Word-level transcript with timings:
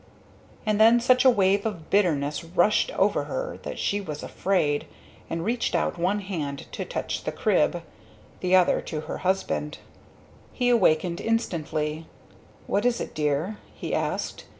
and 0.65 0.81
then 0.81 0.99
such 0.99 1.23
a 1.23 1.29
wave 1.29 1.63
of 1.63 1.91
bitterness 1.91 2.43
rushed 2.43 2.89
over 2.95 3.25
her 3.25 3.59
that 3.61 3.77
she 3.77 4.01
was 4.01 4.23
afraid, 4.23 4.87
and 5.29 5.45
reached 5.45 5.75
out 5.75 5.95
one 5.99 6.21
hand 6.21 6.65
to 6.71 6.83
touch 6.83 7.23
the 7.23 7.31
crib 7.31 7.83
the 8.39 8.55
other 8.55 8.81
to 8.81 9.01
her 9.01 9.19
husband. 9.19 9.77
He 10.51 10.69
awakened 10.69 11.21
instantly. 11.21 12.07
"What 12.65 12.83
is 12.83 12.99
it, 12.99 13.13
Dear?" 13.13 13.59
he 13.75 13.93
asked. 13.93 14.45